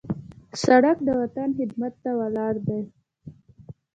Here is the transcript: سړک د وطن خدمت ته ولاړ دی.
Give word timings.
سړک 0.63 0.97
د 1.07 1.09
وطن 1.21 1.49
خدمت 1.59 1.93
ته 2.03 2.11
ولاړ 2.19 2.53
دی. 2.67 2.81